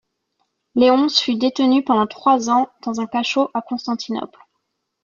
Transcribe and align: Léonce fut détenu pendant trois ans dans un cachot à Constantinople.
Léonce 0.73 1.19
fut 1.19 1.35
détenu 1.35 1.83
pendant 1.83 2.07
trois 2.07 2.49
ans 2.49 2.69
dans 2.83 2.99
un 3.01 3.05
cachot 3.05 3.51
à 3.53 3.61
Constantinople. 3.61 4.41